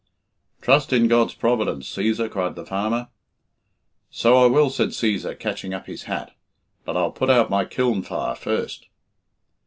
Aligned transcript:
"Trust 0.63 0.91
in 0.91 1.07
God's 1.07 1.35
providence, 1.35 1.87
Cæsar," 1.87 2.27
cried 2.27 2.55
the 2.55 2.65
farmer. 2.65 3.09
"So 4.09 4.35
I 4.43 4.47
will," 4.47 4.71
said 4.71 4.89
Cæsar, 4.89 5.37
catching 5.37 5.75
up 5.75 5.85
his 5.85 6.05
hat, 6.05 6.31
"but 6.85 6.97
I'll 6.97 7.11
put 7.11 7.29
out 7.29 7.51
my 7.51 7.65
kiln 7.65 8.01
fire 8.01 8.33
first." 8.33 8.87